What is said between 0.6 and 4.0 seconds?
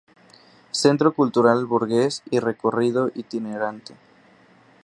Centro Cultural Borges y recorrido itinerante.